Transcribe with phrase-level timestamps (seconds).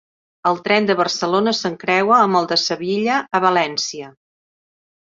[0.51, 4.13] El tren de Barcelona s'encreua amb el de Sevilla a València.